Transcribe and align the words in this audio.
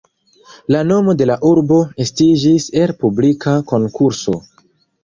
La 0.75 0.79
nomo 0.91 1.15
de 1.19 1.27
la 1.31 1.35
urbo 1.51 1.79
estiĝis 2.07 2.67
el 2.87 2.95
publika 3.05 3.57
konkurso. 3.75 4.41